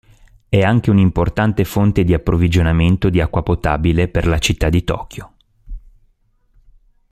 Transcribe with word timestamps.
È 0.49 0.59
anche 0.63 0.89
un'importante 0.89 1.63
fonte 1.63 2.03
di 2.03 2.15
approvvigionamento 2.15 3.11
di 3.11 3.21
acqua 3.21 3.43
potabile 3.43 4.07
per 4.07 4.25
la 4.25 4.39
città 4.39 4.67
di 4.67 4.83
Tokyo. 4.83 5.33